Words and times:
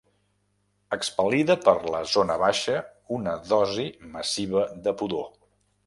Expel·lida 0.95 1.57
per 1.67 1.75
la 1.95 1.99
zona 2.15 2.39
baixa 2.45 2.81
una 3.19 3.37
dosi 3.53 3.89
massiva 4.19 4.69
de 4.89 4.99
pudor. 5.05 5.33